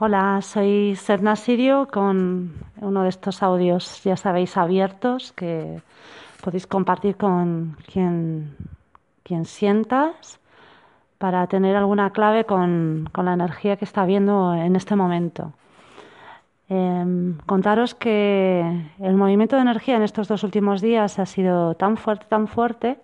Hola, 0.00 0.42
soy 0.42 0.94
Serna 0.94 1.34
Sirio 1.34 1.88
con 1.92 2.52
uno 2.80 3.02
de 3.02 3.08
estos 3.08 3.42
audios, 3.42 4.04
ya 4.04 4.16
sabéis, 4.16 4.56
abiertos 4.56 5.32
que 5.32 5.82
podéis 6.40 6.68
compartir 6.68 7.16
con 7.16 7.76
quien, 7.92 8.54
quien 9.24 9.44
sientas 9.44 10.38
para 11.18 11.48
tener 11.48 11.74
alguna 11.74 12.10
clave 12.10 12.44
con, 12.44 13.10
la 13.12 13.32
energía 13.32 13.76
que 13.76 13.84
está 13.84 14.06
viendo 14.06 14.54
en 14.54 14.76
este 14.76 14.94
momento. 14.94 15.52
Em, 16.68 17.36
contaros 17.46 17.96
que 17.96 18.62
el 19.00 19.14
movimiento 19.16 19.56
de 19.56 19.62
energía 19.62 19.96
en 19.96 20.02
estos 20.04 20.28
dos 20.28 20.44
últimos 20.44 20.80
días 20.80 21.18
ha 21.18 21.26
sido 21.26 21.74
tan 21.74 21.96
fuerte, 21.96 22.26
tan 22.28 22.46
fuerte, 22.46 23.00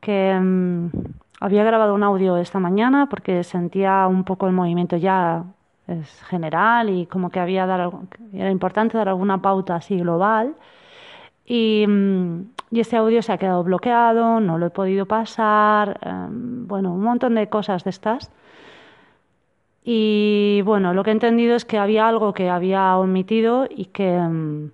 que 0.00 0.30
em, 0.30 0.90
había 1.38 1.64
grabado 1.64 1.92
un 1.94 2.02
audio 2.02 2.38
esta 2.38 2.60
mañana 2.60 3.10
porque 3.10 3.44
sentía 3.44 4.06
un 4.06 4.24
poco 4.24 4.46
el 4.46 4.54
movimiento 4.54 4.96
ya 4.96 5.44
es 5.86 6.22
general 6.24 6.90
y 6.90 7.06
como 7.06 7.30
que 7.30 7.40
había 7.40 7.66
dar, 7.66 7.90
era 8.32 8.50
importante 8.50 8.96
dar 8.96 9.08
alguna 9.08 9.40
pauta 9.42 9.76
así 9.76 9.98
global. 9.98 10.54
Y, 11.46 11.84
mm, 11.86 12.40
y, 12.70 12.80
este 12.80 12.96
audio 12.96 13.22
se 13.22 13.32
ha 13.32 13.38
quedado 13.38 13.62
bloqueado, 13.64 14.40
no 14.40 14.58
lo 14.58 14.66
he 14.66 14.70
podido 14.70 15.06
pasar, 15.06 15.98
em, 16.02 16.66
bueno, 16.66 16.94
un 16.94 17.02
montón 17.02 17.34
de 17.34 17.48
cosas 17.48 17.84
de 17.84 17.90
estas. 17.90 18.30
Y 19.84 20.62
bueno, 20.64 20.94
lo 20.94 21.04
que 21.04 21.10
he 21.10 21.12
entendido 21.12 21.54
es 21.56 21.64
que 21.66 21.78
había 21.78 22.08
algo 22.08 22.32
que 22.32 22.48
había 22.48 22.96
omitido 22.96 23.66
y 23.68 23.86
que, 23.86 24.18
mm, 24.18 24.70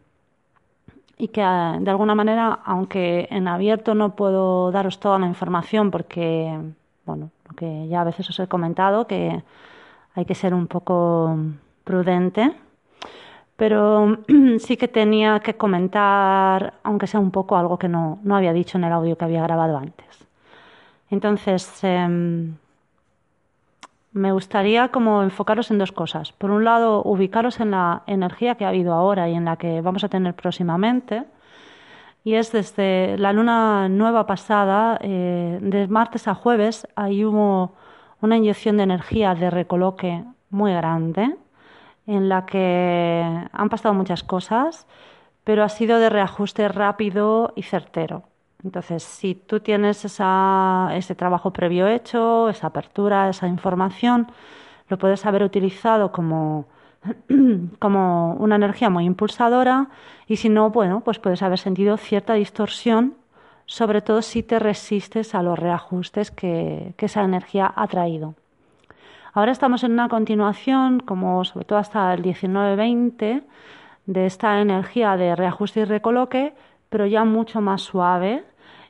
y 1.18 1.28
que 1.28 1.40
eh, 1.42 1.78
de 1.80 1.90
alguna 1.90 2.14
manera, 2.14 2.60
aunque 2.64 3.26
en 3.30 3.48
abierto 3.48 3.94
no 3.94 4.14
puedo 4.16 4.70
daros 4.70 5.00
toda 5.00 5.18
la 5.18 5.26
información 5.26 5.90
porque, 5.90 6.58
bueno, 7.04 7.30
que 7.56 7.88
ya 7.88 8.02
a 8.02 8.04
veces 8.04 8.28
os 8.30 8.38
he 8.40 8.46
comentado, 8.48 9.06
que 9.06 9.42
hay 10.14 10.24
que 10.24 10.34
ser 10.34 10.54
un 10.54 10.66
poco 10.66 11.36
prudente, 11.84 12.52
pero 13.56 14.18
sí 14.58 14.76
que 14.76 14.88
tenía 14.88 15.40
que 15.40 15.56
comentar, 15.56 16.74
aunque 16.82 17.06
sea 17.06 17.20
un 17.20 17.30
poco 17.30 17.56
algo 17.56 17.78
que 17.78 17.88
no, 17.88 18.18
no 18.22 18.36
había 18.36 18.52
dicho 18.52 18.78
en 18.78 18.84
el 18.84 18.92
audio 18.92 19.16
que 19.16 19.24
había 19.24 19.42
grabado 19.42 19.76
antes. 19.76 20.26
Entonces, 21.10 21.82
em, 21.82 22.54
me 24.12 24.32
gustaría 24.32 24.88
como 24.88 25.22
enfocaros 25.22 25.70
en 25.70 25.78
dos 25.78 25.92
cosas. 25.92 26.32
Por 26.32 26.50
un 26.50 26.64
lado, 26.64 27.02
ubicaros 27.04 27.60
en 27.60 27.72
la 27.72 28.02
energía 28.06 28.54
que 28.56 28.64
ha 28.64 28.68
habido 28.68 28.92
ahora 28.94 29.28
y 29.28 29.34
en 29.34 29.44
la 29.44 29.56
que 29.56 29.80
vamos 29.80 30.04
a 30.04 30.08
tener 30.08 30.34
próximamente. 30.34 31.24
Y 32.24 32.34
es 32.34 32.52
desde 32.52 33.16
la 33.18 33.32
luna 33.32 33.88
nueva 33.88 34.26
pasada, 34.26 34.98
eh, 35.00 35.58
de 35.60 35.88
martes 35.88 36.28
a 36.28 36.34
jueves, 36.34 36.86
ahí 36.96 37.24
hubo 37.24 37.74
una 38.20 38.36
inyección 38.36 38.76
de 38.76 38.84
energía 38.84 39.34
de 39.34 39.50
recoloque 39.50 40.24
muy 40.50 40.72
grande, 40.72 41.36
en 42.06 42.28
la 42.28 42.46
que 42.46 43.24
han 43.52 43.68
pasado 43.68 43.94
muchas 43.94 44.22
cosas, 44.22 44.86
pero 45.44 45.62
ha 45.62 45.68
sido 45.68 45.98
de 45.98 46.10
reajuste 46.10 46.68
rápido 46.68 47.52
y 47.56 47.62
certero. 47.62 48.24
Entonces, 48.64 49.02
si 49.02 49.34
tú 49.34 49.60
tienes 49.60 50.04
ese 50.04 51.14
trabajo 51.16 51.52
previo 51.52 51.86
hecho, 51.86 52.48
esa 52.50 52.66
apertura, 52.66 53.28
esa 53.30 53.46
información, 53.46 54.30
lo 54.88 54.98
puedes 54.98 55.24
haber 55.24 55.42
utilizado 55.42 56.12
como, 56.12 56.66
como 57.78 58.34
una 58.34 58.56
energía 58.56 58.90
muy 58.90 59.04
impulsadora 59.04 59.88
y 60.26 60.36
si 60.36 60.48
no, 60.48 60.70
bueno, 60.70 61.00
pues 61.00 61.18
puedes 61.18 61.42
haber 61.42 61.58
sentido 61.58 61.96
cierta 61.96 62.34
distorsión 62.34 63.14
sobre 63.70 64.02
todo 64.02 64.20
si 64.20 64.42
te 64.42 64.58
resistes 64.58 65.32
a 65.32 65.44
los 65.44 65.56
reajustes 65.56 66.32
que, 66.32 66.92
esa 66.98 67.22
energía 67.22 67.72
ha 67.76 67.86
traído. 67.86 68.34
Ahora 69.32 69.52
estamos 69.52 69.84
en 69.84 69.92
una 69.92 70.08
continuación, 70.08 70.98
como 70.98 71.44
sobre 71.44 71.66
todo 71.66 71.78
hasta 71.78 72.12
el 72.12 72.20
19-20, 72.20 73.44
de 74.06 74.26
esta 74.26 74.60
energía 74.60 75.16
de 75.16 75.36
reajuste 75.36 75.80
y 75.80 75.84
recoloque, 75.84 76.52
pero 76.88 77.06
ya 77.06 77.24
mucho 77.24 77.60
más 77.60 77.82
suave. 77.82 78.42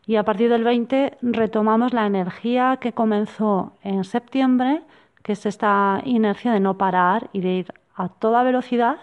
Y 0.06 0.16
a 0.16 0.24
partir 0.24 0.48
del 0.48 0.64
20 0.64 1.18
retomamos 1.20 1.92
la 1.92 2.06
energía 2.06 2.78
que 2.80 2.94
comenzó 2.94 3.74
en 3.82 4.02
septiembre, 4.04 4.80
que 5.22 5.32
es 5.32 5.44
esta 5.44 6.00
inercia 6.06 6.52
de 6.52 6.60
no 6.60 6.78
parar 6.78 7.28
y 7.34 7.42
de 7.42 7.52
ir 7.52 7.74
a 7.94 8.08
toda 8.08 8.42
velocidad 8.42 8.96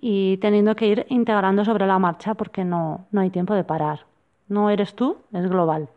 y 0.00 0.36
teniendo 0.36 0.76
que 0.76 0.86
ir 0.86 1.06
integrando 1.08 1.64
sobre 1.64 1.88
la 1.88 1.98
marcha 1.98 2.34
porque 2.34 2.64
no, 2.64 3.06
no 3.10 3.22
hay 3.22 3.30
tiempo 3.30 3.54
de 3.54 3.64
parar. 3.64 4.13
No 4.48 4.70
eres 4.70 4.94
tú, 4.94 5.18
es 5.32 5.48
global. 5.48 5.88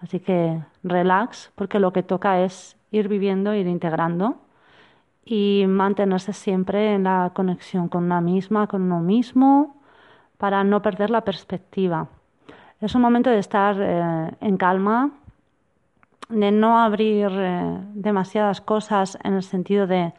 Así 0.00 0.20
que 0.20 0.60
relax, 0.82 1.52
porque 1.54 1.78
lo 1.78 1.92
que 1.92 2.02
toca 2.02 2.42
es 2.42 2.76
ir 2.90 3.08
viviendo, 3.08 3.54
ir 3.54 3.66
integrando 3.66 4.36
y 5.24 5.64
mantenerse 5.68 6.32
siempre 6.32 6.94
en 6.94 7.04
la 7.04 7.30
conexión 7.34 7.88
con 7.88 8.04
una 8.04 8.20
misma, 8.20 8.66
con 8.66 8.82
uno 8.82 9.00
mismo, 9.00 9.76
para 10.38 10.64
no 10.64 10.82
perder 10.82 11.10
la 11.10 11.20
perspectiva. 11.20 12.08
Es 12.80 12.96
un 12.96 13.02
momento 13.02 13.30
de 13.30 13.38
estar 13.38 13.76
eh, 13.78 14.30
en 14.40 14.56
calma, 14.56 15.12
de 16.28 16.50
no 16.50 16.80
abrir 16.80 17.30
eh, 17.30 17.78
demasiadas 17.94 18.60
cosas 18.60 19.16
en 19.22 19.34
el 19.34 19.42
sentido 19.44 19.86
de, 19.86 20.12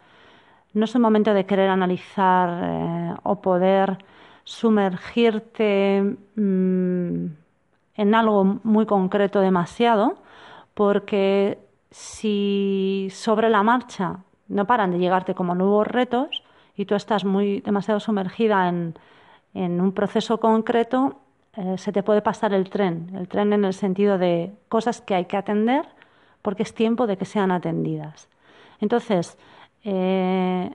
no 0.73 0.85
es 0.85 0.95
un 0.95 1.01
momento 1.01 1.33
de 1.33 1.45
querer 1.45 1.69
analizar 1.69 2.49
eh, 2.63 3.15
o 3.23 3.41
poder 3.41 3.97
sumergirte. 4.45 6.15
Mm, 6.35 7.42
en 7.95 8.15
algo 8.15 8.59
muy 8.63 8.85
concreto 8.85 9.39
demasiado, 9.39 10.17
porque 10.73 11.59
si 11.91 13.07
sobre 13.11 13.49
la 13.49 13.63
marcha 13.63 14.19
no 14.47 14.65
paran 14.65 14.91
de 14.91 14.99
llegarte 14.99 15.35
como 15.35 15.55
nuevos 15.55 15.87
retos 15.87 16.43
y 16.75 16.85
tú 16.85 16.95
estás 16.95 17.23
muy 17.23 17.61
demasiado 17.61 17.99
sumergida 17.99 18.67
en, 18.67 18.95
un 19.53 19.91
proceso 19.91 20.39
concreto, 20.39 21.17
eh, 21.55 21.77
se 21.77 21.91
te 21.91 22.01
puede 22.01 22.23
pasar 22.23 22.53
el 22.53 22.69
tren, 22.69 23.11
el 23.15 23.27
tren 23.27 23.53
en 23.53 23.63
el 23.65 23.73
sentido 23.73 24.17
de 24.17 24.51
cosas 24.69 25.01
que 25.01 25.13
hay 25.13 25.25
que 25.25 25.37
atender 25.37 25.85
porque 26.41 26.63
es 26.63 26.73
tiempo 26.73 27.05
de 27.05 27.17
que 27.17 27.25
sean 27.25 27.51
atendidas. 27.51 28.27
Entonces, 28.81 29.37
eh, 29.83 30.73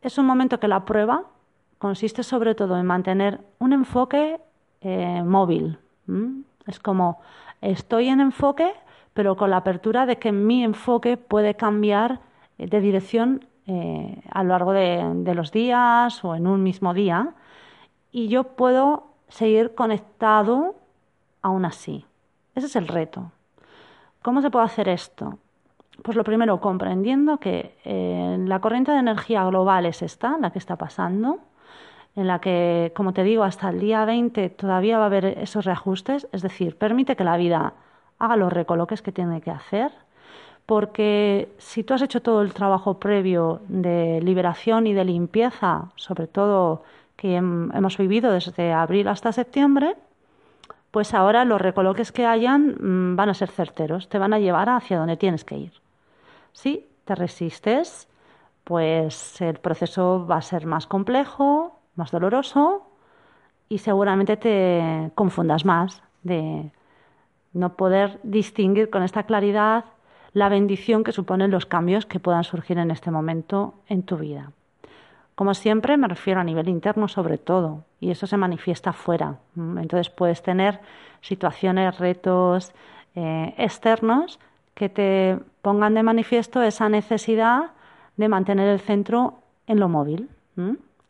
es 0.00 0.18
un 0.18 0.26
momento 0.26 0.60
que 0.60 0.68
la 0.68 0.84
prueba 0.84 1.24
consiste 1.78 2.22
sobre 2.22 2.54
todo 2.54 2.78
en 2.78 2.86
mantener 2.86 3.40
un 3.58 3.72
enfoque 3.72 4.40
eh, 4.80 5.22
móvil, 5.24 5.78
es 6.66 6.78
como 6.80 7.20
estoy 7.60 8.08
en 8.08 8.20
enfoque, 8.20 8.72
pero 9.14 9.36
con 9.36 9.50
la 9.50 9.58
apertura 9.58 10.06
de 10.06 10.18
que 10.18 10.32
mi 10.32 10.64
enfoque 10.64 11.16
puede 11.16 11.54
cambiar 11.54 12.20
de 12.58 12.80
dirección 12.80 13.46
eh, 13.66 14.22
a 14.30 14.42
lo 14.42 14.50
largo 14.50 14.72
de, 14.72 15.34
los 15.34 15.52
días 15.52 16.24
o 16.24 16.34
en 16.34 16.46
un 16.46 16.62
mismo 16.62 16.94
día 16.94 17.34
y 18.10 18.28
yo 18.28 18.44
puedo 18.44 19.06
seguir 19.28 19.74
conectado 19.74 20.74
aún 21.42 21.64
así. 21.64 22.04
Ese 22.54 22.66
es 22.66 22.76
el 22.76 22.88
reto. 22.88 23.30
¿Cómo 24.20 24.42
se 24.42 24.50
puede 24.50 24.64
hacer 24.64 24.88
esto? 24.88 25.38
Pues 26.02 26.16
lo 26.16 26.24
primero, 26.24 26.60
comprendiendo 26.60 27.38
que 27.38 27.78
eh, 27.84 28.36
la 28.40 28.60
corriente 28.60 28.92
de 28.92 28.98
energía 28.98 29.44
global 29.44 29.86
es 29.86 30.02
esta, 30.02 30.36
la 30.38 30.50
que 30.50 30.58
está 30.58 30.76
pasando, 30.76 31.38
en 32.16 32.26
la 32.26 32.40
que, 32.40 32.92
como 32.94 33.12
te 33.12 33.22
digo, 33.22 33.42
hasta 33.44 33.70
el 33.70 33.80
día 33.80 34.04
20 34.04 34.50
todavía 34.50 34.98
va 34.98 35.04
a 35.04 35.06
haber 35.06 35.24
esos 35.38 35.64
reajustes, 35.64 36.28
es 36.32 36.42
decir, 36.42 36.76
permite 36.76 37.16
que 37.16 37.24
la 37.24 37.36
vida 37.36 37.74
haga 38.18 38.36
los 38.36 38.52
recoloques 38.52 39.02
que 39.02 39.12
tiene 39.12 39.40
que 39.40 39.50
hacer, 39.50 39.90
porque 40.66 41.52
si 41.58 41.82
tú 41.82 41.94
has 41.94 42.02
hecho 42.02 42.22
todo 42.22 42.42
el 42.42 42.54
trabajo 42.54 42.98
previo 42.98 43.60
de 43.68 44.20
liberación 44.22 44.86
y 44.86 44.92
de 44.92 45.04
limpieza, 45.04 45.90
sobre 45.96 46.26
todo 46.26 46.84
que 47.16 47.36
hemos 47.36 47.98
vivido 47.98 48.32
desde 48.32 48.72
abril 48.72 49.08
hasta 49.08 49.32
septiembre, 49.32 49.96
pues 50.90 51.14
ahora 51.14 51.44
los 51.44 51.60
recoloques 51.60 52.12
que 52.12 52.26
hayan 52.26 52.76
mm, 52.78 53.16
van 53.16 53.30
a 53.30 53.34
ser 53.34 53.50
certeros, 53.50 54.08
te 54.08 54.18
van 54.18 54.34
a 54.34 54.38
llevar 54.38 54.68
hacia 54.68 54.98
donde 54.98 55.16
tienes 55.16 55.44
que 55.44 55.56
ir. 55.56 55.72
Si 56.52 56.86
te 57.06 57.14
resistes, 57.14 58.08
pues 58.64 59.40
el 59.40 59.58
proceso 59.58 60.26
va 60.26 60.36
a 60.36 60.42
ser 60.42 60.66
más 60.66 60.86
complejo, 60.86 61.80
más 61.96 62.10
doloroso 62.10 62.86
y 63.68 63.78
seguramente 63.78 64.36
te 64.36 65.10
confundas 65.14 65.64
más 65.64 66.02
de 66.22 66.70
no 67.52 67.74
poder 67.76 68.20
distinguir 68.22 68.90
con 68.90 69.02
esta 69.02 69.24
claridad 69.24 69.84
la 70.32 70.48
bendición 70.48 71.04
que 71.04 71.12
suponen 71.12 71.50
los 71.50 71.66
cambios 71.66 72.06
que 72.06 72.20
puedan 72.20 72.44
surgir 72.44 72.78
en 72.78 72.90
este 72.90 73.10
momento 73.10 73.74
en 73.88 74.02
tu 74.02 74.16
vida. 74.16 74.52
Como 75.34 75.54
siempre, 75.54 75.96
me 75.96 76.08
refiero 76.08 76.40
a 76.40 76.44
nivel 76.44 76.68
interno 76.68 77.08
sobre 77.08 77.38
todo, 77.38 77.84
y 78.00 78.10
eso 78.10 78.26
se 78.26 78.36
manifiesta 78.36 78.92
fuera. 78.92 79.38
Entonces 79.56 80.10
puedes 80.10 80.42
tener 80.42 80.80
situaciones, 81.20 81.98
retos 81.98 82.72
eh, 83.14 83.54
externos 83.56 84.38
que 84.74 84.88
te 84.88 85.38
pongan 85.60 85.94
de 85.94 86.02
manifiesto 86.02 86.62
esa 86.62 86.88
necesidad 86.88 87.70
de 88.16 88.28
mantener 88.28 88.68
el 88.68 88.80
centro 88.80 89.38
en 89.66 89.80
lo 89.80 89.88
móvil. 89.88 90.28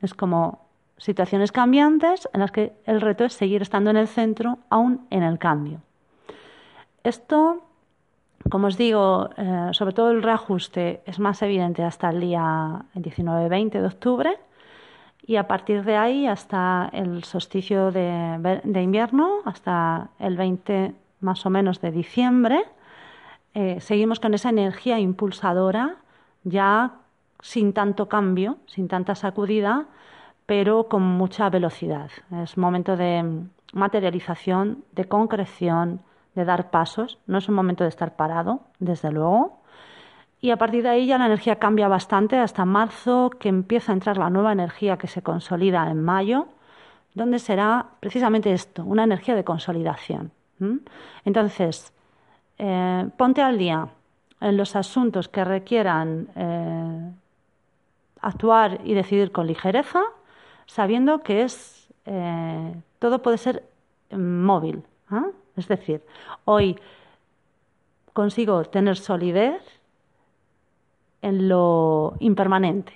Es 0.01 0.15
como 0.15 0.62
situaciones 1.03 1.51
cambiantes 1.51 2.29
en 2.33 2.41
las 2.41 2.53
que 2.53 2.73
el 2.87 3.01
reto 3.01 3.25
es 3.25 3.33
seguir 3.33 3.61
estando 3.61 3.91
en 3.91 3.97
el 3.97 4.07
centro 4.07 4.59
aún 4.71 5.05
en 5.11 5.25
el 5.25 5.39
cambio. 5.39 5.81
Esto 7.03 7.65
Como 8.51 8.67
os 8.67 8.77
digo, 8.77 9.31
eh, 9.37 9.69
sobre 9.71 9.93
todo 9.93 10.11
el 10.11 10.23
reajuste 10.23 11.03
es 11.07 11.21
más 11.21 11.43
evidente 11.43 11.85
hasta 11.85 12.11
el 12.11 12.21
día 12.21 12.85
19-20 12.95 13.81
de 13.81 13.87
octubre 13.87 14.39
y 15.25 15.37
a 15.37 15.47
partir 15.47 15.85
de 15.85 15.97
ahí 15.97 16.27
hasta 16.27 16.91
el 16.93 17.23
solsticio 17.23 17.93
de, 17.93 18.61
invierno, 18.83 19.43
hasta 19.45 20.11
el 20.19 20.37
20 20.37 20.95
más 21.21 21.47
o 21.47 21.51
menos 21.51 21.81
de 21.81 21.93
diciembre, 21.93 22.65
eh, 23.55 23.79
seguimos 23.81 24.19
con 24.19 24.35
esa 24.35 24.49
energía 24.49 24.99
impulsadora 24.99 25.97
ya 26.43 26.95
sin 27.41 27.73
tanto 27.73 28.09
cambio, 28.09 28.59
sin 28.67 28.89
tanta 28.89 29.15
sacudida, 29.15 29.87
pero 30.47 30.89
con 30.89 31.03
mucha 31.03 31.49
velocidad. 31.51 32.11
Es 32.43 32.57
momento 32.59 32.97
de 32.97 33.45
materialización, 33.73 34.85
de 34.93 35.07
concreción, 35.07 36.01
de 36.35 36.45
dar 36.45 36.71
pasos. 36.71 37.19
No 37.27 37.39
es 37.39 37.49
un 37.49 37.55
momento 37.55 37.85
de 37.85 37.91
estar 37.91 38.17
parado, 38.17 38.61
desde 38.79 39.11
luego. 39.11 39.61
Y 40.41 40.51
a 40.51 40.57
partir 40.57 40.83
de 40.83 40.89
ahí 40.89 41.07
ya 41.07 41.19
la 41.19 41.27
energía 41.27 41.57
cambia 41.57 41.89
bastante 41.89 42.37
hasta 42.37 42.65
marzo, 42.65 43.31
que 43.31 43.49
empieza 43.49 43.93
a 43.93 43.95
entrar 43.95 44.19
la 44.19 44.29
nueva 44.29 44.53
energía 44.53 44.97
que 44.97 45.07
se 45.07 45.23
consolida 45.23 45.89
en 45.89 46.03
mayo, 46.03 46.49
donde 47.15 47.39
será 47.39 47.87
precisamente 48.01 48.53
esto, 48.53 48.85
una 48.85 49.05
energía 49.05 49.35
de 49.35 49.45
consolidación. 49.45 50.33
Entonces, 51.25 51.93
eh, 52.59 53.09
ponte 53.17 53.43
al 53.43 53.59
día 53.59 53.89
en 54.41 54.57
los 54.57 54.77
asuntos 54.77 55.29
que 55.29 55.45
requieran 55.45 56.29
eh, 56.35 57.13
actuar 58.21 58.81
y 58.85 58.95
decidir 58.95 59.33
con 59.33 59.47
ligereza, 59.47 60.01
sabiendo 60.67 61.23
que 61.23 61.43
es 61.43 61.83
eh, 62.07 62.75
todo 62.99 63.21
puede 63.21 63.39
ser 63.39 63.65
móvil. 64.11 64.83
¿ah? 65.11 65.27
Es 65.57 65.69
decir, 65.69 66.03
hoy 66.45 66.79
consigo 68.13 68.65
tener 68.65 68.97
solidez 68.97 69.63
en 71.23 71.49
lo 71.49 72.15
impermanente. 72.21 72.93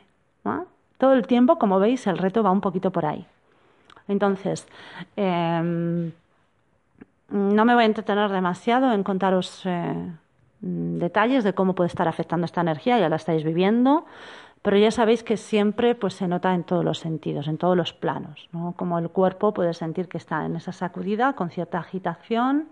Todo 0.98 1.12
el 1.12 1.26
tiempo, 1.26 1.58
como 1.58 1.78
veis, 1.78 2.06
el 2.06 2.16
reto 2.16 2.42
va 2.42 2.50
un 2.50 2.62
poquito 2.62 2.90
por 2.90 3.04
ahí. 3.04 3.26
Entonces, 4.08 4.66
em, 5.14 6.10
no 7.28 7.64
me 7.64 7.74
voy 7.74 7.82
a 7.82 7.86
entretener 7.86 8.30
demasiado 8.30 8.92
en 8.92 9.02
contaros 9.02 9.60
eh, 9.66 10.10
detalles 10.60 11.44
de 11.44 11.52
cómo 11.52 11.74
puede 11.74 11.88
estar 11.88 12.08
afectando 12.08 12.46
esta 12.46 12.62
energía, 12.62 12.98
ya 12.98 13.10
la 13.10 13.16
estáis 13.16 13.44
viviendo, 13.44 14.06
pero 14.66 14.78
ya 14.78 14.90
sabéis 14.90 15.22
que 15.22 15.36
siempre 15.36 15.94
pues, 15.94 16.14
se 16.14 16.26
nota 16.26 16.52
en 16.52 16.64
todos 16.64 16.84
los 16.84 16.98
sentidos, 16.98 17.46
en 17.46 17.56
todos 17.56 17.76
los 17.76 17.92
planos, 17.92 18.48
¿no? 18.50 18.74
como 18.76 18.98
el 18.98 19.10
cuerpo 19.10 19.54
puede 19.54 19.72
sentir 19.74 20.08
que 20.08 20.18
está 20.18 20.44
en 20.44 20.56
esa 20.56 20.72
sacudida 20.72 21.34
con 21.34 21.50
cierta 21.50 21.78
agitación, 21.78 22.66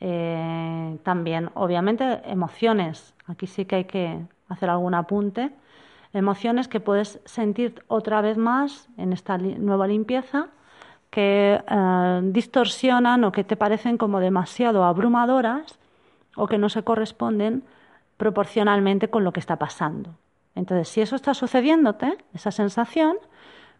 eh, 0.00 0.96
también 1.02 1.50
obviamente 1.52 2.22
emociones, 2.24 3.12
aquí 3.26 3.46
sí 3.46 3.66
que 3.66 3.76
hay 3.76 3.84
que 3.84 4.18
hacer 4.48 4.70
algún 4.70 4.94
apunte, 4.94 5.50
emociones 6.14 6.68
que 6.68 6.80
puedes 6.80 7.20
sentir 7.26 7.84
otra 7.88 8.22
vez 8.22 8.38
más 8.38 8.88
en 8.96 9.12
esta 9.12 9.36
nueva 9.36 9.86
limpieza 9.86 10.46
que 11.10 11.62
eh, 11.68 12.20
distorsionan 12.22 13.24
o 13.24 13.30
que 13.30 13.44
te 13.44 13.56
parecen 13.56 13.98
como 13.98 14.20
demasiado 14.20 14.84
abrumadoras 14.84 15.78
o 16.34 16.46
que 16.46 16.56
no 16.56 16.70
se 16.70 16.82
corresponden 16.82 17.62
proporcionalmente 18.16 19.10
con 19.10 19.22
lo 19.22 19.34
que 19.34 19.40
está 19.40 19.56
pasando. 19.56 20.14
Entonces, 20.54 20.88
si 20.88 21.00
eso 21.00 21.16
está 21.16 21.34
sucediéndote, 21.34 22.16
esa 22.32 22.50
sensación, 22.50 23.16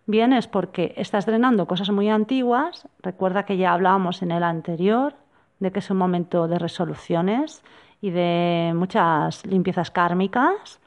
bien 0.07 0.33
es 0.33 0.49
porque 0.49 0.95
estás 0.97 1.27
drenando 1.27 1.67
cosas 1.67 1.91
muy 1.91 2.09
antiguas. 2.09 2.89
Recuerda 3.01 3.45
que 3.45 3.57
ya 3.57 3.73
hablábamos 3.73 4.23
en 4.23 4.33
el 4.33 4.43
anterior 4.43 5.15
de 5.61 5.71
que 5.71 5.79
es 5.79 5.91
un 5.91 5.99
momento 5.99 6.49
de 6.49 6.59
resoluciones 6.59 7.63
y 8.01 8.11
de 8.11 8.73
muchas 8.75 9.47
limpiezas 9.47 9.91
kármicas, 9.91 10.81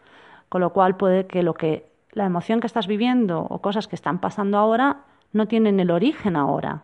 con 0.50 0.62
lo 0.62 0.74
cual 0.74 0.98
puede 0.98 1.26
que 1.26 1.42
lo 1.42 1.54
que 1.54 1.90
la 2.12 2.26
emoción 2.26 2.60
que 2.60 2.68
estás 2.68 2.88
viviendo 2.88 3.42
o 3.42 3.60
cosas 3.60 3.88
que 3.88 3.96
están 3.96 4.20
pasando 4.20 4.58
ahora 4.58 5.02
no 5.34 5.48
tienen 5.48 5.80
el 5.80 5.92
origen 5.92 6.36
ahora. 6.36 6.84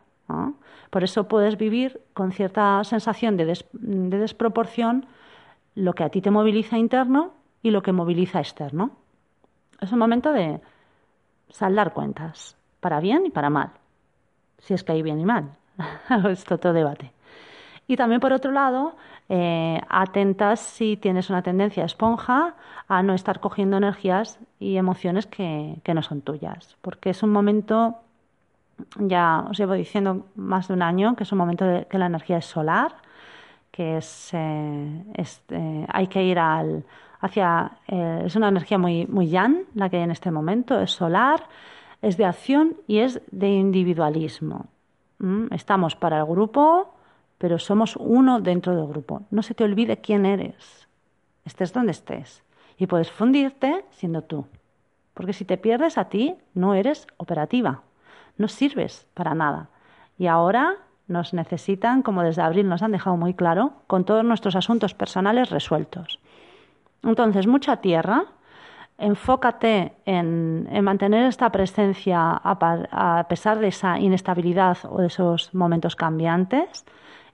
Por 0.89 1.03
eso 1.03 1.27
puedes 1.27 1.57
vivir 1.57 2.01
con 2.13 2.31
cierta 2.31 2.83
sensación 2.83 3.35
de, 3.35 3.45
de 3.73 4.17
desproporción 4.17 5.05
lo 5.75 5.93
que 5.93 6.03
a 6.03 6.09
ti 6.09 6.21
te 6.21 6.31
moviliza 6.31 6.77
interno 6.77 7.33
y 7.63 7.71
lo 7.71 7.81
que 7.81 7.93
moviliza 7.93 8.39
externo. 8.39 8.91
Es 9.81 9.91
un 9.91 9.99
momento 9.99 10.31
de 10.31 10.61
saldar 11.49 11.93
cuentas, 11.93 12.55
para 12.79 12.99
bien 12.99 13.25
y 13.25 13.31
para 13.31 13.49
mal, 13.49 13.71
si 14.59 14.73
es 14.73 14.83
que 14.83 14.91
hay 14.91 15.01
bien 15.01 15.19
y 15.19 15.25
mal. 15.25 15.55
Esto 16.29 16.59
todo 16.59 16.73
debate. 16.73 17.11
Y 17.87 17.97
también, 17.97 18.21
por 18.21 18.33
otro 18.33 18.51
lado, 18.51 18.95
eh, 19.29 19.81
atentas 19.89 20.59
si 20.59 20.97
tienes 20.97 21.29
una 21.29 21.41
tendencia 21.41 21.85
esponja 21.85 22.55
a 22.87 23.03
no 23.03 23.13
estar 23.13 23.39
cogiendo 23.39 23.77
energías 23.77 24.39
y 24.59 24.77
emociones 24.77 25.27
que, 25.27 25.79
no 25.93 26.01
son 26.01 26.21
tuyas, 26.21 26.77
porque 26.81 27.09
es 27.09 27.23
un 27.23 27.31
momento, 27.31 27.95
ya 28.97 29.45
os 29.49 29.57
llevo 29.57 29.73
diciendo 29.73 30.25
más 30.35 30.67
de 30.67 30.75
un 30.75 30.81
año, 30.81 31.15
que 31.15 31.23
es 31.23 31.31
un 31.31 31.37
momento 31.37 31.65
de 31.65 31.85
que 31.85 31.97
la 31.97 32.07
energía 32.07 32.37
es 32.37 32.45
solar, 32.45 32.95
que 33.71 33.97
es, 33.97 34.29
eh, 34.33 35.03
eh, 35.49 35.85
hay 35.89 36.07
que 36.07 36.23
ir 36.23 36.39
al, 36.39 36.85
hacia, 37.23 37.71
eh, 37.87 38.23
es 38.25 38.35
una 38.35 38.49
energía 38.49 38.77
muy, 38.77 39.07
muy 39.07 39.29
yang, 39.29 39.63
la 39.75 39.89
que 39.89 39.97
hay 39.97 40.03
en 40.03 40.11
este 40.11 40.29
momento, 40.29 40.79
es 40.81 40.91
solar, 40.91 41.47
es 42.01 42.17
de 42.17 42.25
acción 42.25 42.75
y 42.85 42.99
es 42.99 43.21
de 43.31 43.47
individualismo. 43.47 44.67
Estamos 45.51 45.95
para 45.95 46.19
el 46.19 46.25
grupo, 46.25 46.93
pero 47.37 47.59
somos 47.59 47.95
uno 47.95 48.41
dentro 48.41 48.75
del 48.75 48.87
grupo. 48.87 49.21
No 49.31 49.41
se 49.41 49.53
te 49.53 49.63
olvide 49.63 50.01
quién 50.01 50.25
eres, 50.25 50.89
estés 51.45 51.71
donde 51.71 51.93
estés. 51.93 52.43
Y 52.77 52.87
puedes 52.87 53.09
fundirte 53.09 53.85
siendo 53.91 54.23
tú. 54.23 54.45
Porque 55.13 55.31
si 55.31 55.45
te 55.45 55.57
pierdes 55.57 55.97
a 55.97 56.09
ti, 56.09 56.35
no 56.53 56.73
eres 56.73 57.07
operativa, 57.15 57.83
no 58.37 58.49
sirves 58.49 59.07
para 59.13 59.33
nada. 59.33 59.69
Y 60.17 60.27
ahora 60.27 60.75
nos 61.07 61.33
necesitan, 61.33 62.01
como 62.01 62.23
desde 62.23 62.41
abril 62.41 62.67
nos 62.67 62.81
han 62.81 62.91
dejado 62.91 63.15
muy 63.15 63.33
claro, 63.33 63.71
con 63.87 64.03
todos 64.03 64.25
nuestros 64.25 64.57
asuntos 64.57 64.93
personales 64.93 65.51
resueltos. 65.51 66.19
Entonces, 67.03 67.47
mucha 67.47 67.77
tierra, 67.77 68.25
enfócate 68.97 69.93
en, 70.05 70.83
mantener 70.83 71.25
esta 71.25 71.51
presencia 71.51 72.31
a, 72.31 73.25
pesar 73.27 73.59
de 73.59 73.67
esa 73.67 73.99
inestabilidad 73.99 74.77
o 74.89 74.99
de 74.99 75.07
esos 75.07 75.53
momentos 75.53 75.95
cambiantes, 75.95 76.85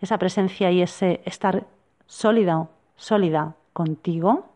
esa 0.01 0.17
presencia 0.17 0.71
y 0.71 0.81
ese 0.81 1.21
estar 1.25 1.65
sólida, 2.07 2.67
sólida 2.95 3.55
contigo 3.73 4.49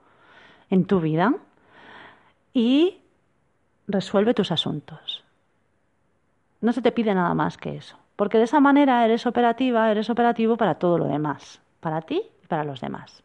en 0.69 0.85
tu 0.85 0.99
vida 0.99 1.33
y 2.53 2.99
resuelve 3.87 4.33
tus 4.33 4.51
asuntos. 4.51 5.23
No 6.61 6.71
se 6.71 6.81
te 6.81 6.91
pide 6.91 7.13
nada 7.13 7.33
más 7.33 7.57
que 7.57 7.75
eso, 7.75 7.97
porque 8.15 8.37
de 8.37 8.45
esa 8.45 8.59
manera 8.59 9.03
eres 9.05 9.25
operativa, 9.27 9.91
eres 9.91 10.09
operativo 10.09 10.55
para 10.55 10.75
todo 10.75 10.97
lo 10.97 11.05
demás, 11.05 11.61
para 11.81 12.01
ti 12.01 12.23
y 12.41 12.47
para 12.47 12.63
los 12.63 12.79
demás. 12.79 13.21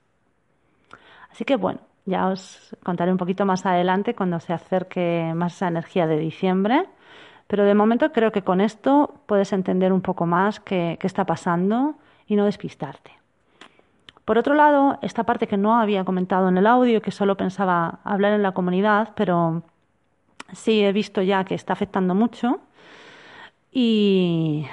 Así 1.31 1.45
que 1.45 1.57
bueno, 1.57 1.81
ya 2.09 2.29
os 2.29 2.75
contaré 2.83 3.13
un 3.13 3.19
poquito 3.19 3.45
más 3.45 3.67
adelante 3.67 4.15
cuando 4.15 4.41
se 4.41 4.53
acerque 4.53 5.33
más 5.37 5.55
esa 5.55 5.69
energía 5.69 6.07
de 6.07 6.19
diciembre. 6.19 6.87
Pero 7.47 7.65
de 7.65 7.75
momento 7.75 8.13
creo 8.13 8.33
que 8.33 8.43
con 8.43 8.61
esto 8.61 9.21
puedes 9.27 9.53
entender 9.53 9.93
un 9.93 10.01
poco 10.01 10.27
más 10.27 10.61
qué, 10.61 10.99
está 11.03 11.25
pasando 11.25 11.95
y 12.27 12.37
no 12.37 12.45
despistarte. 12.45 13.13
Por 14.25 14.37
otro 14.37 14.55
lado, 14.55 14.99
esta 15.01 15.25
parte 15.25 15.47
que 15.47 15.57
no 15.57 15.79
había 15.79 16.05
comentado 16.05 16.49
en 16.49 16.59
el 16.59 16.67
audio, 16.67 17.01
que 17.01 17.11
solo 17.11 17.37
pensaba 17.37 18.01
hablar 18.05 18.33
en 18.33 18.43
la 18.43 18.53
comunidad, 18.53 19.13
pero 19.15 19.63
sí 20.53 20.83
he 20.83 20.93
visto 20.93 21.23
ya 21.23 21.45
que 21.45 21.55
está 21.55 21.73
afectando 21.73 22.15
mucho. 22.15 22.61
Y, 23.73 24.67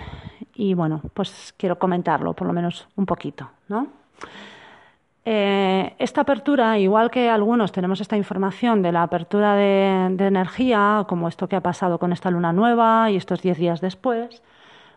y 0.56 0.74
bueno, 0.74 1.02
pues 1.14 1.54
quiero 1.58 1.80
comentarlo, 1.80 2.34
por 2.34 2.48
lo 2.48 2.54
menos 2.54 2.88
un 2.96 3.06
poquito, 3.06 3.50
¿no? 3.70 3.88
Eh, 5.28 5.96
esta 5.98 6.22
apertura, 6.22 6.78
igual 6.78 7.10
que 7.10 7.30
algunos 7.30 7.72
tenemos 7.72 8.00
esta 8.00 8.16
información 8.16 8.84
de 8.84 8.92
la 8.92 9.02
apertura 9.02 9.56
de, 9.56 10.06
energía, 10.20 11.06
como 11.10 11.28
esto 11.28 11.50
que 11.50 11.56
ha 11.56 11.62
pasado 11.62 11.98
con 11.98 12.14
esta 12.14 12.30
luna 12.30 12.54
nueva 12.54 13.10
y 13.10 13.16
estos 13.16 13.42
diez 13.42 13.58
días 13.58 13.82
después, 13.82 14.44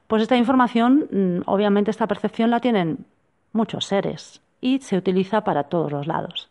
pues 0.06 0.23
esta 0.23 0.37
información, 0.37 1.08
mm, 1.11 1.42
obviamente 1.47 1.90
esta 1.90 2.06
percepción 2.06 2.50
la 2.50 2.61
tienen 2.61 3.06
muchos 3.52 3.87
seres 3.87 4.42
y 4.61 4.80
se 4.80 4.99
utiliza 4.99 5.42
para 5.44 5.64
todos 5.64 5.90
los 5.92 6.06
lados. 6.06 6.50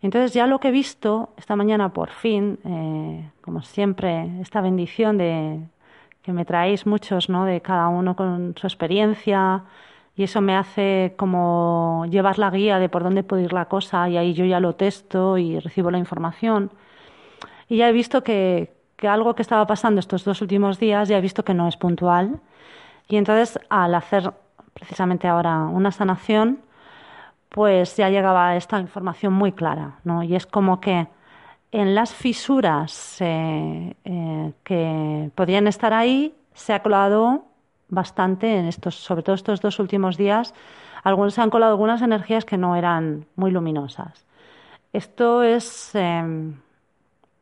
Entonces 0.00 0.32
ya 0.32 0.46
lo 0.46 0.58
que 0.58 0.68
he 0.68 0.72
visto 0.72 1.30
esta 1.36 1.54
mañana 1.54 1.90
por 1.90 2.10
fin, 2.10 2.58
eh, 2.64 3.30
como 3.42 3.62
siempre, 3.62 4.40
esta 4.40 4.60
bendición 4.62 5.18
de 5.18 5.60
que 6.22 6.32
me 6.32 6.44
traéis 6.44 6.86
muchos, 6.86 7.28
¿no? 7.28 7.44
De 7.44 7.60
cada 7.60 7.88
uno 7.88 8.16
con 8.16 8.54
su 8.56 8.66
experiencia, 8.66 9.64
y 10.14 10.24
eso 10.24 10.40
me 10.40 10.56
hace 10.56 11.14
como 11.16 12.04
llevar 12.10 12.38
la 12.38 12.50
guía 12.50 12.78
de 12.78 12.88
por 12.88 13.02
dónde 13.02 13.22
puede 13.22 13.44
ir 13.44 13.52
la 13.52 13.66
cosa 13.66 14.08
y 14.08 14.16
ahí 14.16 14.34
yo 14.34 14.44
ya 14.44 14.60
lo 14.60 14.74
testo 14.74 15.38
y 15.38 15.58
recibo 15.58 15.90
la 15.90 15.98
información. 15.98 16.70
Y 17.68 17.78
ya 17.78 17.88
he 17.88 17.92
visto 17.92 18.22
que, 18.22 18.74
algo 19.02 19.34
que 19.34 19.42
estaba 19.42 19.66
pasando 19.66 20.00
estos 20.00 20.24
dos 20.24 20.42
últimos 20.42 20.78
días 20.78 21.08
ya 21.08 21.18
he 21.18 21.20
visto 21.20 21.44
que 21.44 21.54
no 21.54 21.66
es 21.66 21.76
puntual. 21.76 22.40
Y 23.08 23.16
entonces 23.16 23.58
al 23.70 23.94
hacer 23.94 24.32
precisamente 24.74 25.28
ahora 25.28 25.64
una 25.64 25.92
sanación, 25.92 26.60
pues 27.48 27.96
ya 27.96 28.10
llegaba 28.10 28.56
esta 28.56 28.78
información 28.80 29.32
muy 29.32 29.52
clara, 29.52 29.98
¿no? 30.04 30.22
Y 30.22 30.34
es 30.34 30.46
como 30.46 30.80
que 30.80 31.08
en 31.70 31.94
las 31.94 32.12
fisuras 32.14 33.16
eh, 33.20 33.94
eh, 34.04 34.52
que 34.62 35.30
podían 35.34 35.66
estar 35.66 35.92
ahí 35.94 36.34
se 36.54 36.74
ha 36.74 36.82
colado 36.82 37.46
bastante 37.92 38.56
en 38.56 38.64
estos, 38.66 38.94
sobre 38.94 39.22
todo 39.22 39.34
estos 39.34 39.60
dos 39.60 39.78
últimos 39.78 40.16
días, 40.16 40.54
algunos 41.04 41.34
se 41.34 41.42
han 41.42 41.50
colado 41.50 41.72
algunas 41.72 42.00
energías 42.00 42.46
que 42.46 42.56
no 42.56 42.74
eran 42.74 43.26
muy 43.36 43.50
luminosas. 43.50 44.26
Esto 44.94 45.42
es, 45.42 45.94
em, 45.94 46.54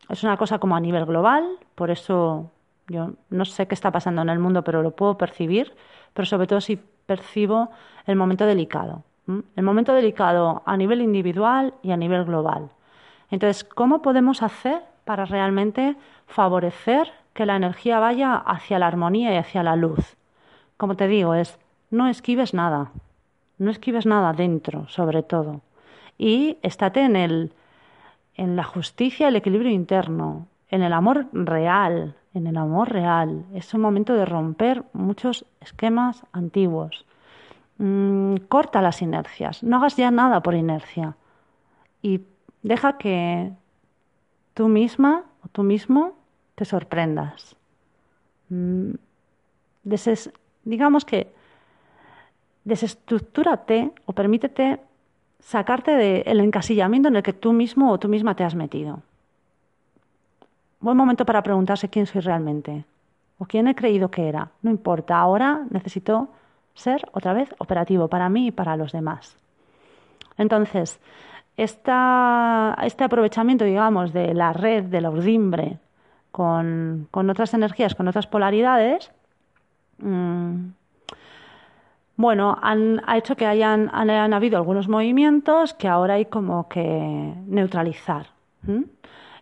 es 0.09 0.25
una 0.25 0.37
cosa 0.37 0.59
como 0.59 0.75
a 0.75 0.81
nivel 0.81 1.07
global, 1.07 1.45
por 1.77 1.91
eso 1.91 2.51
yo 2.89 3.13
no 3.31 3.45
sé 3.45 3.69
qué 3.69 3.75
está 3.75 3.93
pasando 3.93 4.23
en 4.23 4.29
el 4.29 4.41
mundo, 4.41 4.65
pero 4.65 4.83
lo 4.83 4.91
puedo 4.91 5.17
percibir, 5.17 5.73
pero 6.13 6.27
sobre 6.27 6.49
todo 6.49 6.61
si 6.61 6.77
percibo 7.07 7.71
el 8.07 8.17
momento 8.17 8.45
delicado. 8.45 9.05
El 9.55 9.63
momento 9.63 9.95
delicado 9.95 10.63
a 10.67 10.77
nivel 10.77 11.01
individual 11.01 11.75
y 11.83 11.93
a 11.93 11.97
nivel 11.97 12.25
global. 12.25 12.71
Entonces, 13.31 13.63
¿cómo 13.63 14.03
podemos 14.03 14.43
hacer 14.43 14.83
para 15.05 15.25
realmente 15.27 15.97
favorecer 16.27 17.13
que 17.35 17.47
la 17.47 17.55
energía 17.55 18.01
vaya 18.01 18.35
hacia 18.35 18.81
la 18.81 18.89
armonía 18.89 19.33
y 19.33 19.37
hacia 19.37 19.63
la 19.63 19.77
luz? 19.77 20.17
Como 20.81 20.97
te 20.97 21.09
digo, 21.09 21.35
es 21.35 21.59
no 21.91 22.09
esquives 22.09 22.55
nada, 22.55 22.91
no 23.59 23.71
esquives 23.71 24.07
nada 24.07 24.33
dentro, 24.33 24.89
sobre 24.89 25.23
todo. 25.23 25.61
Y 26.17 26.57
estate 26.63 27.03
en 27.03 27.17
el 27.17 27.53
en 28.35 28.57
la 28.57 28.65
justicia, 28.65 29.29
el 29.29 29.37
equilibrio 29.37 29.71
interno, 29.71 30.47
en 30.71 30.81
el 30.81 30.95
amor 30.95 31.27
real, 31.35 32.17
en 32.33 32.47
el 32.47 32.57
amor 32.57 32.91
real. 32.91 33.45
Es 33.53 33.75
un 33.75 33.83
momento 33.83 34.15
de 34.15 34.25
romper 34.25 34.83
muchos 34.95 35.45
esquemas 35.61 36.25
antiguos. 36.33 37.05
Mm, 37.77 38.37
corta 38.49 38.81
las 38.81 39.03
inercias, 39.03 39.63
no 39.63 39.77
hagas 39.77 39.99
ya 39.99 40.11
nada 40.11 40.41
por 40.41 40.55
inercia 40.55 41.15
y 42.01 42.23
deja 42.63 42.97
que 42.97 43.53
tú 44.55 44.69
misma 44.69 45.25
o 45.45 45.49
tú 45.49 45.63
mismo 45.63 46.15
te 46.55 46.65
sorprendas. 46.65 47.55
Mm, 48.49 48.93
digamos 50.71 51.05
que 51.05 51.33
desestructúrate 52.65 53.91
o 54.07 54.13
permítete 54.13 54.81
sacarte 55.41 55.93
del 55.93 56.41
encasillamiento 56.41 57.09
en 57.09 57.17
el 57.17 57.23
que 57.23 57.33
tú 57.33 57.53
mismo 57.53 57.91
o 57.91 57.99
tú 57.99 58.09
misma 58.09 58.35
te 58.35 58.45
has 58.45 58.55
metido. 58.55 59.03
Buen 60.81 60.97
momento 60.97 61.27
para 61.27 61.43
preguntarse 61.43 61.89
quién 61.89 62.07
soy 62.07 62.21
realmente 62.21 62.85
o 63.39 63.45
quién 63.45 63.69
he 63.69 63.75
creído 63.75 64.11
que 64.11 64.29
era. 64.29 64.51
No 64.63 64.71
importa, 64.71 65.19
ahora 65.19 65.65
necesito 65.71 66.29
ser 66.75 67.09
otra 67.13 67.33
vez 67.33 67.55
operativo 67.59 68.09
para 68.09 68.29
mí 68.29 68.47
y 68.49 68.51
para 68.51 68.77
los 68.77 68.93
demás. 68.93 69.37
Entonces, 70.39 71.01
este 71.57 71.91
aprovechamiento, 73.05 73.65
digamos, 73.65 74.13
de 74.13 74.33
la 74.33 74.53
red, 74.53 74.85
de 74.85 75.01
la 75.01 75.11
urdimbre, 75.11 75.79
con, 76.31 77.09
otras 77.13 77.55
energías, 77.55 77.95
con 77.95 78.09
otras 78.09 78.27
polaridades, 78.27 79.11
mm, 80.03 80.73
bueno, 82.17 82.59
ha 82.61 83.17
hecho 83.17 83.35
que 83.35 83.47
hayan, 83.47 83.89
han, 83.95 84.35
habido 84.35 84.59
algunos 84.59 84.89
movimientos 84.89 85.73
que 85.73 85.89
ahora 85.89 86.15
hay 86.15 86.27
como 86.27 86.69
que 86.69 87.35
neutralizar. 87.47 88.27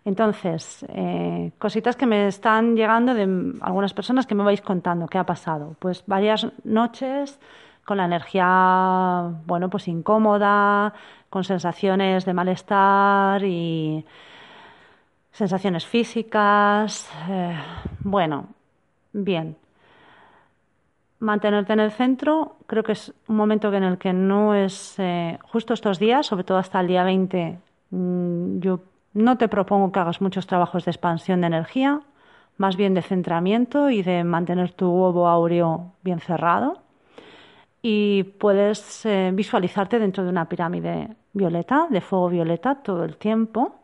Entonces, 0.04 0.86
eh, 0.88 1.50
cositas 1.58 1.96
que 1.96 2.06
me 2.06 2.28
están 2.28 2.76
llegando 2.76 3.14
de 3.14 3.54
algunas 3.62 3.92
personas 3.92 4.26
que 4.26 4.36
me 4.36 4.44
vais 4.44 4.60
contando 4.60 5.08
qué 5.08 5.18
ha 5.18 5.26
pasado. 5.26 5.74
Pues 5.80 6.04
varias 6.06 6.46
noches 6.62 7.40
con 7.84 7.96
la 7.96 8.04
energía, 8.04 9.32
bueno, 9.44 9.68
pues 9.68 9.88
incómoda, 9.88 10.94
con 11.30 11.42
sensaciones 11.42 12.24
de 12.24 12.32
malestar 12.32 13.42
y 13.44 14.04
sensaciones 15.32 15.84
físicas. 15.84 17.10
Eh, 17.28 17.58
bueno, 18.04 18.46
bien. 19.12 19.56
Mantenerte 21.20 21.72
en 21.72 21.80
el 21.80 21.90
centro, 21.90 22.56
creo 22.66 22.84
que 22.84 22.92
es 22.92 23.12
un 23.26 23.36
momento 23.36 23.72
en 23.74 23.82
el 23.82 23.98
que 23.98 24.12
no 24.12 24.54
es 24.54 24.94
eh, 24.98 25.38
justo 25.42 25.74
estos 25.74 25.98
días, 25.98 26.26
sobre 26.26 26.44
todo 26.44 26.58
hasta 26.58 26.80
el 26.80 26.86
día 26.86 27.02
20, 27.02 27.58
mm, 27.90 28.60
yo 28.60 28.80
no 29.14 29.36
te 29.36 29.48
propongo 29.48 29.90
que 29.90 29.98
hagas 29.98 30.20
muchos 30.20 30.46
trabajos 30.46 30.84
de 30.84 30.92
expansión 30.92 31.40
de 31.40 31.48
energía, 31.48 32.00
más 32.56 32.76
bien 32.76 32.94
de 32.94 33.02
centramiento 33.02 33.90
y 33.90 34.02
de 34.02 34.22
mantener 34.22 34.72
tu 34.72 34.86
ovo 34.88 35.28
áureo 35.28 35.92
bien 36.02 36.20
cerrado. 36.20 36.82
Y 37.82 38.24
puedes 38.38 39.04
eh, 39.06 39.30
visualizarte 39.34 39.98
dentro 39.98 40.22
de 40.22 40.30
una 40.30 40.48
pirámide 40.48 41.16
violeta, 41.32 41.86
de 41.90 42.00
fuego 42.00 42.28
violeta, 42.28 42.76
todo 42.76 43.04
el 43.04 43.16
tiempo, 43.16 43.76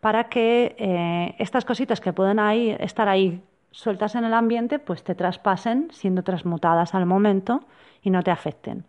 para 0.00 0.24
que 0.24 0.76
eh, 0.78 1.34
estas 1.38 1.64
cositas 1.64 2.00
que 2.00 2.12
pueden 2.12 2.38
ahí, 2.38 2.76
estar 2.78 3.08
ahí 3.08 3.42
sueltas 3.74 4.14
en 4.14 4.24
el 4.24 4.34
ambiente, 4.34 4.78
pues 4.78 5.02
te 5.02 5.14
traspasen 5.16 5.88
siendo 5.90 6.22
transmutadas 6.22 6.94
al 6.94 7.06
momento 7.06 7.64
y 8.02 8.10
no 8.10 8.22
te 8.22 8.30
afecten. 8.30 8.84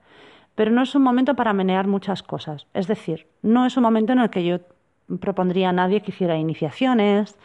Pero 0.53 0.71
no 0.71 0.83
es 0.83 0.93
un 0.93 1.01
momento 1.01 1.33
para 1.33 1.53
menear 1.53 1.87
muchas 1.87 2.21
cosas. 2.21 2.67
Es 2.73 2.87
decir, 2.87 3.27
no 3.41 3.65
es 3.65 3.75
un 3.77 3.83
momento 3.83 4.13
en 4.13 4.19
el 4.19 4.29
que 4.29 4.45
yo 4.45 4.59
propondría 5.19 5.69
a 5.69 5.73
nadie 5.73 6.01
que 6.01 6.11
hiciera 6.11 6.37
iniciaciones, 6.37 7.35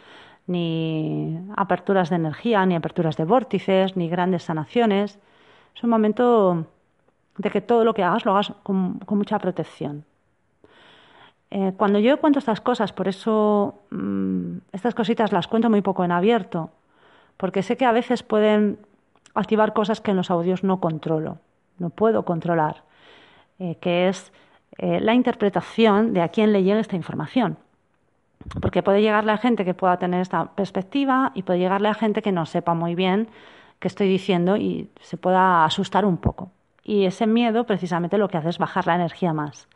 ni 0.45 1.39
aperturas 1.57 2.09
de 2.11 2.17
energía, 2.17 2.65
ni 2.65 2.75
aperturas 2.75 3.17
de 3.17 3.25
vórtices, 3.25 3.97
ni 3.97 4.07
grandes 4.07 4.43
sanaciones. 4.43 5.19
Es 5.75 5.83
un 5.83 5.89
momento 5.89 6.67
de 7.37 7.49
que 7.49 7.61
todo 7.61 7.83
lo 7.83 7.95
que 7.95 8.03
hagas 8.03 8.23
lo 8.23 8.33
hagas 8.33 8.53
con, 8.61 8.99
mucha 9.09 9.39
protección. 9.39 10.05
Eh, 11.49 11.73
cuando 11.75 11.99
yo 11.99 12.19
cuento 12.19 12.39
estas 12.39 12.61
cosas, 12.61 12.93
por 12.93 13.07
eso 13.07 13.81
mm, 13.89 14.57
estas 14.71 14.93
cositas 14.93 15.31
las 15.31 15.47
cuento 15.47 15.69
muy 15.69 15.81
poco 15.81 16.05
en 16.05 16.11
abierto, 16.11 16.69
porque 17.37 17.63
sé 17.63 17.77
que 17.77 17.85
a 17.85 17.91
veces 17.91 18.23
pueden 18.23 18.79
activar 19.33 19.73
cosas 19.73 20.01
que 20.01 20.11
en 20.11 20.17
los 20.17 20.31
audios 20.31 20.63
no 20.63 20.79
controlo, 20.79 21.39
no 21.79 21.89
puedo 21.89 22.23
controlar, 22.25 22.83
eh, 23.59 23.75
que 23.81 24.09
es 24.09 24.31
eh, 24.77 24.99
la 24.99 25.13
interpretación 25.13 26.13
de 26.13 26.21
a 26.21 26.29
quién 26.29 26.53
le 26.53 26.63
llega 26.63 26.79
esta 26.79 26.95
información. 26.95 27.57
Porque 28.59 28.81
puede 28.81 29.01
llegarle 29.01 29.31
a 29.31 29.37
gente 29.37 29.65
que 29.65 29.73
pueda 29.73 29.97
tener 29.97 30.21
esta 30.21 30.55
perspectiva 30.55 31.31
y 31.35 31.43
puede 31.43 31.59
llegarle 31.59 31.89
a 31.89 31.93
gente 31.93 32.21
que 32.21 32.31
no 32.31 32.45
sepa 32.45 32.73
muy 32.73 32.95
bien 32.95 33.27
qué 33.79 33.87
estoy 33.87 34.07
diciendo 34.07 34.57
y 34.57 34.89
se 34.99 35.17
pueda 35.17 35.65
asustar 35.65 36.05
un 36.05 36.17
poco. 36.17 36.51
Y 36.83 37.05
ese 37.05 37.27
miedo 37.27 37.65
precisamente 37.65 38.17
lo 38.17 38.29
que 38.29 38.37
hace 38.37 38.49
es 38.49 38.57
bajar 38.57 38.87
la 38.87 38.95
energía 38.95 39.33
más. 39.33 39.67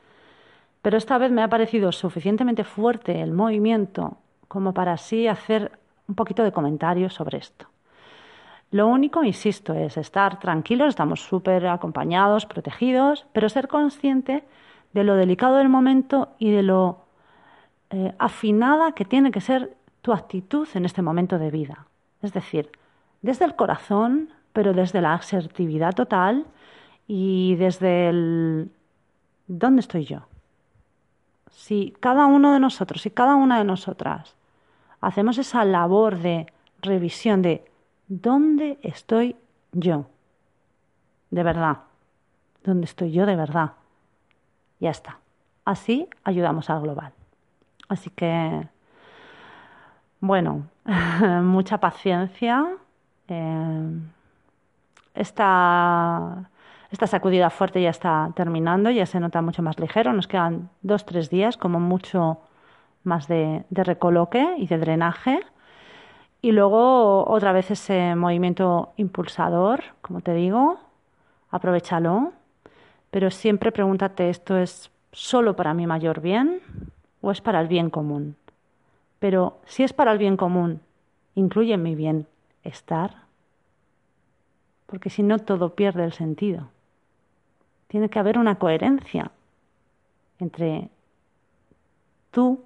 Pero 0.81 0.97
esta 0.97 1.17
vez 1.17 1.31
me 1.31 1.43
ha 1.43 1.47
parecido 1.47 1.91
suficientemente 1.91 2.63
fuerte 2.63 3.21
el 3.21 3.31
movimiento 3.31 4.17
como 4.47 4.73
para 4.73 4.93
así 4.93 5.27
hacer 5.27 5.71
un 6.07 6.15
poquito 6.15 6.43
de 6.43 6.51
comentarios 6.51 7.13
sobre 7.13 7.37
esto. 7.37 7.67
Lo 8.71 8.87
único, 8.87 9.23
insisto, 9.23 9.73
es 9.73 9.97
estar 9.97 10.39
tranquilos, 10.39 10.89
estamos 10.89 11.21
súper 11.21 11.67
acompañados, 11.67 12.45
protegidos, 12.45 13.25
pero 13.31 13.49
ser 13.49 13.67
consciente 13.67 14.43
de 14.93 15.03
lo 15.03 15.15
delicado 15.15 15.57
del 15.57 15.69
momento 15.69 16.29
y 16.39 16.51
de 16.51 16.63
lo 16.63 17.05
eh, 17.91 18.13
afinada 18.17 18.93
que 18.93 19.05
tiene 19.05 19.31
que 19.31 19.41
ser 19.41 19.75
tu 20.01 20.13
actitud 20.13 20.67
en 20.73 20.85
este 20.85 21.01
momento 21.01 21.37
de 21.37 21.51
vida. 21.51 21.87
Es 22.21 22.33
decir, 22.33 22.69
desde 23.21 23.45
el 23.45 23.55
corazón, 23.55 24.29
pero 24.53 24.73
desde 24.73 25.01
la 25.01 25.13
asertividad 25.13 25.93
total 25.93 26.45
y 27.07 27.55
desde 27.55 28.09
el 28.09 28.71
¿dónde 29.47 29.81
estoy 29.81 30.05
yo? 30.05 30.27
Si 31.51 31.93
cada 31.99 32.25
uno 32.25 32.51
de 32.53 32.59
nosotros 32.59 33.05
y 33.05 33.11
cada 33.11 33.35
una 33.35 33.57
de 33.57 33.63
nosotras 33.63 34.35
hacemos 35.05 35.37
esa 35.37 35.63
labor 35.65 36.17
de 36.17 36.47
revisión 36.81 37.43
de 37.43 37.63
¿dónde 38.07 38.79
estoy 38.81 39.35
yo? 39.71 40.07
De 41.29 41.43
verdad. 41.43 41.77
¿Dónde 42.63 42.85
estoy 42.85 43.11
yo 43.11 43.27
de 43.27 43.35
verdad? 43.35 43.73
Ya 44.79 44.89
está. 44.89 45.19
Así 45.63 46.09
ayudamos 46.23 46.71
al 46.71 46.81
global. 46.81 47.13
Así 47.87 48.09
que, 48.09 48.67
bueno, 50.19 50.65
mucha 51.43 51.77
paciencia. 51.77 52.65
Eh, 53.27 53.99
esta, 55.13 56.49
sacudida 57.05 57.51
fuerte 57.51 57.79
ya 57.79 57.91
está 57.91 58.31
terminando, 58.35 58.89
ya 58.89 59.05
se 59.05 59.19
nota 59.19 59.43
mucho 59.43 59.61
más 59.61 59.79
ligero. 59.79 60.13
Nos 60.13 60.27
quedan 60.27 60.71
dos, 60.81 61.05
tres 61.05 61.29
días, 61.29 61.57
como 61.57 61.79
mucho 61.79 62.39
más 63.05 63.27
de, 63.27 63.63
de 63.69 63.83
recoloque 63.83 64.55
y 64.57 64.67
de 64.67 64.77
drenaje. 64.77 65.39
Y 66.41 66.51
luego 66.51 67.25
otra 67.27 67.53
vez 67.53 67.71
ese 67.71 68.15
movimiento 68.15 68.93
impulsador, 68.97 69.83
como 70.01 70.21
te 70.21 70.33
digo, 70.33 70.79
aprovechalo 71.49 72.33
pero 73.15 73.31
siempre 73.31 73.71
pregúntate, 73.71 74.29
¿esto 74.29 74.57
es 74.57 74.91
solo 75.13 75.55
para 75.55 75.73
mi 75.73 75.87
mayor 75.87 76.19
bien 76.19 76.59
o 77.21 77.31
es 77.31 77.39
para 77.39 77.61
el 77.61 77.69
bien 77.69 77.89
común? 77.89 78.35
Pero 79.19 79.57
si 79.63 79.83
es 79.83 79.93
para 79.93 80.11
el 80.11 80.17
bien 80.17 80.35
común, 80.35 80.81
¿incluye 81.33 81.77
mi 81.77 81.95
bienestar? 81.95 83.15
Porque 84.85 85.09
si 85.09 85.23
no, 85.23 85.39
todo 85.39 85.75
pierde 85.75 86.03
el 86.03 86.11
sentido. 86.11 86.67
Tiene 87.87 88.09
que 88.09 88.19
haber 88.19 88.37
una 88.37 88.55
coherencia 88.55 89.31
entre 90.39 90.89
tú, 92.31 92.65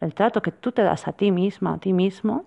el 0.00 0.14
trato 0.14 0.42
que 0.42 0.52
tú 0.52 0.72
te 0.72 0.82
das 0.82 1.08
a 1.08 1.12
ti 1.12 1.30
misma, 1.30 1.74
a 1.74 1.78
ti 1.78 1.92
mismo, 1.92 2.44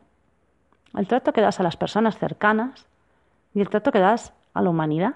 el 0.95 1.07
trato 1.07 1.33
que 1.33 1.41
das 1.41 1.59
a 1.59 1.63
las 1.63 1.77
personas 1.77 2.17
cercanas 2.17 2.85
y 3.53 3.61
el 3.61 3.69
trato 3.69 3.91
que 3.91 3.99
das 3.99 4.33
a 4.53 4.61
la 4.61 4.69
humanidad. 4.69 5.15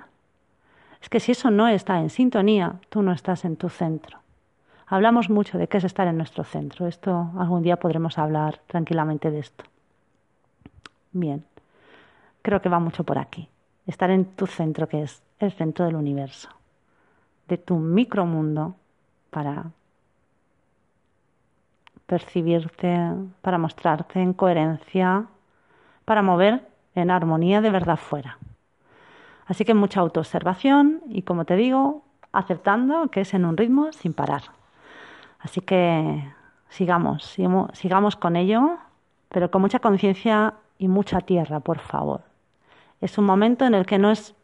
Es 1.01 1.09
que 1.09 1.19
si 1.19 1.31
eso 1.31 1.51
no 1.51 1.67
está 1.67 1.99
en 1.99 2.09
sintonía, 2.09 2.79
tú 2.89 3.01
no 3.01 3.11
estás 3.11 3.45
en 3.45 3.57
tu 3.57 3.69
centro. 3.69 4.19
Hablamos 4.87 5.29
mucho 5.29 5.57
de 5.57 5.67
qué 5.67 5.77
es 5.77 5.83
estar 5.83 6.07
en 6.07 6.17
nuestro 6.17 6.43
centro. 6.43 6.87
Esto 6.87 7.31
algún 7.37 7.63
día 7.63 7.77
podremos 7.77 8.17
hablar 8.17 8.61
tranquilamente 8.67 9.31
de 9.31 9.39
esto. 9.39 9.65
Bien, 11.11 11.43
creo 12.41 12.61
que 12.61 12.69
va 12.69 12.79
mucho 12.79 13.03
por 13.03 13.17
aquí. 13.17 13.49
Estar 13.87 14.09
en 14.11 14.25
tu 14.25 14.47
centro, 14.47 14.87
que 14.87 15.03
es 15.03 15.21
el 15.39 15.51
centro 15.51 15.85
del 15.85 15.95
universo, 15.95 16.49
de 17.47 17.57
tu 17.57 17.77
micromundo, 17.77 18.75
para 19.29 19.65
percibirte, 22.05 22.97
para 23.41 23.57
mostrarte 23.57 24.21
en 24.21 24.33
coherencia, 24.33 25.25
para 26.05 26.21
mover 26.21 26.67
en 26.93 27.11
armonía 27.11 27.61
de 27.61 27.71
verdad 27.71 27.97
fuera. 27.97 28.37
Así 29.45 29.65
que 29.65 29.73
mucha 29.73 29.99
autoobservación 29.99 31.01
y, 31.07 31.21
como 31.23 31.45
te 31.45 31.55
digo, 31.55 32.03
aceptando 32.31 33.09
que 33.09 33.21
es 33.21 33.33
en 33.33 33.45
un 33.45 33.57
ritmo 33.57 33.91
sin 33.91 34.13
parar. 34.13 34.43
Así 35.39 35.61
que 35.61 36.23
sigamos, 36.69 37.37
sigamos, 37.73 38.15
con 38.15 38.35
ello, 38.35 38.77
pero 39.29 39.51
con 39.51 39.61
mucha 39.61 39.79
conciencia 39.79 40.55
y 40.77 40.87
mucha 40.87 41.21
tierra, 41.21 41.59
por 41.59 41.79
favor. 41.79 42.21
Es 43.01 43.17
un 43.17 43.25
momento 43.25 43.65
en 43.65 43.75
el 43.75 43.85
que 43.85 43.99
no 43.99 44.09
es 44.11 44.35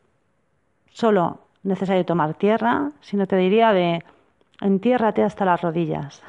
solo 0.92 1.40
necesario 1.64 2.06
tomar 2.06 2.34
tierra, 2.36 2.92
sino 3.02 3.26
te 3.26 3.36
diría 3.36 3.74
de 3.74 4.04
entiérrate 4.62 5.24
hasta 5.24 5.46
las 5.46 5.62
rodillas, 5.62 6.22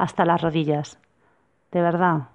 hasta 0.00 0.24
las 0.24 0.40
rodillas, 0.40 0.98
de 1.72 1.82
verdad. 1.82 2.28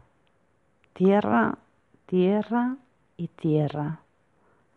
Tierra, 0.93 1.57
tierra 2.05 2.75
y 3.17 3.27
tierra. 3.27 4.01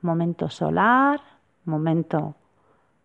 Momento 0.00 0.48
solar, 0.48 1.20
momento 1.66 2.34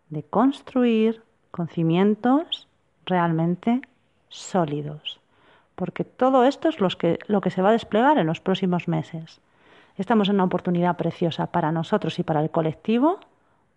de 0.10 0.24
construir 0.24 1.22
con 1.52 1.68
cimientos 1.68 2.70
realmente 3.06 3.82
sólidos. 4.30 5.20
Porque 5.76 6.06
todo 6.06 6.46
esto 6.46 6.70
es 6.70 6.96
que, 6.96 7.20
lo 7.28 7.42
que 7.42 7.50
se 7.50 7.62
va 7.62 7.70
a 7.70 7.74
desplegar 7.74 8.18
en 8.18 8.28
los 8.28 8.40
próximos 8.40 8.88
meses. 8.88 9.42
Estamos 9.98 10.30
en 10.30 10.36
una 10.36 10.46
oportunidad 10.46 10.96
preciosa 10.96 11.48
para 11.48 11.74
nosotros 11.74 12.18
y 12.20 12.24
para 12.24 12.40
el 12.40 12.52
colectivo. 12.52 13.20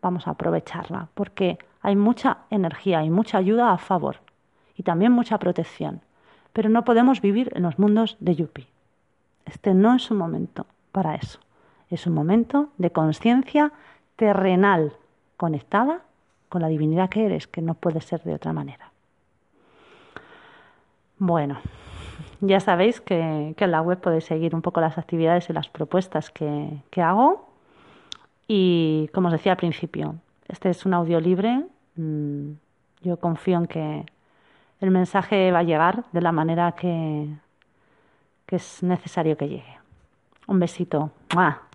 Vamos 0.02 0.28
a 0.28 0.30
aprovecharla 0.30 1.08
porque 1.14 1.58
hay 1.82 1.96
mucha 1.96 2.38
energía 2.50 3.02
y 3.02 3.10
mucha 3.10 3.38
ayuda 3.38 3.72
a 3.72 3.78
favor 3.78 4.25
y 4.76 4.83
también 4.83 5.12
mucha 5.12 5.38
protección. 5.38 6.00
Pero 6.52 6.68
no 6.68 6.85
podemos 6.85 7.21
vivir 7.21 7.52
en 7.54 7.62
los 7.62 7.78
mundos 7.78 8.16
de 8.21 8.35
Yupi. 8.35 8.66
Este 9.45 9.75
no 9.75 9.95
es 9.95 10.11
un 10.11 10.18
momento 10.18 10.66
para 10.92 11.14
eso. 11.14 11.38
Es 11.90 12.06
un 12.06 12.14
momento 12.14 12.71
de 12.78 12.90
conciencia 12.90 13.73
terrenal 14.16 14.92
conectada 15.37 16.00
con 16.49 16.62
la 16.62 16.68
divinidad 16.68 17.09
que 17.09 17.26
eres, 17.26 17.47
que 17.47 17.62
no 17.62 17.75
puede 17.75 18.00
ser 18.00 18.23
de 18.23 18.35
otra 18.35 18.52
manera. 18.52 18.90
Bueno, 21.18 21.59
ya 22.40 22.61
sabéis 22.61 23.00
que, 23.00 23.54
en 23.56 23.71
la 23.71 23.80
web 23.80 24.00
podéis 24.00 24.25
seguir 24.25 24.54
un 24.54 24.62
poco 24.62 24.80
las 24.80 24.99
actividades 24.99 25.49
y 25.49 25.52
las 25.52 25.68
propuestas 25.68 26.30
que, 26.30 26.83
hago. 26.97 27.49
Y 28.49 29.09
como 29.12 29.28
os 29.28 29.33
decía 29.33 29.52
al 29.52 29.59
principio, 29.59 30.16
este 30.49 30.71
es 30.71 30.85
un 30.87 30.95
audio 30.95 31.21
libre. 31.21 31.64
Mm, 31.97 32.52
yo 33.02 33.18
confío 33.18 33.59
en 33.59 33.66
que 33.66 34.06
el 34.80 34.90
mensaje 34.90 35.50
va 35.52 35.61
a 35.61 35.62
llegar 35.62 36.04
de 36.12 36.21
la 36.21 36.33
manera 36.33 36.73
que, 36.73 37.28
que 38.47 38.56
es 38.56 38.83
necesario 38.83 39.37
que 39.37 39.49
llegue. 39.49 39.78
Un 40.47 40.61
besito. 40.61 41.10
¡Mua! 41.34 41.65